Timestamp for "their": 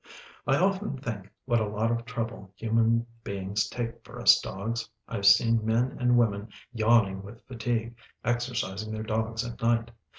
8.91-9.03